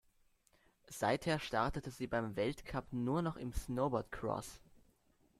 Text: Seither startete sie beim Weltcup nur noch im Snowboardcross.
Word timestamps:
Seither 0.89 1.37
startete 1.37 1.91
sie 1.91 2.07
beim 2.07 2.35
Weltcup 2.35 2.87
nur 2.91 3.21
noch 3.21 3.37
im 3.37 3.53
Snowboardcross. 3.53 4.59